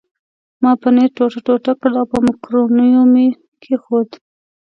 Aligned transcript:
ما 0.61 0.71
پنیر 0.81 1.09
ټوټه 1.15 1.39
ټوټه 1.45 1.73
کړ 1.81 1.91
او 1.99 2.05
په 2.11 2.17
مکرونیو 2.25 3.01
مې 3.13 3.27
کښېښود. 3.61 4.09